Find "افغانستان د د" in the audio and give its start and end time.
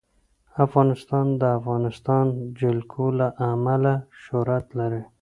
0.65-1.43